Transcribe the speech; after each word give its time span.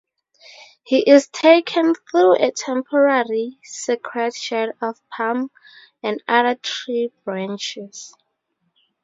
He 0.83 1.07
is 1.07 1.27
taken 1.27 1.93
through 1.93 2.37
a 2.43 2.49
temporary 2.49 3.59
sacred 3.63 4.33
shed 4.33 4.69
of 4.81 4.97
palm 5.11 5.51
and 6.01 6.23
other 6.27 6.55
tree 6.55 7.11
branches. 7.23 8.11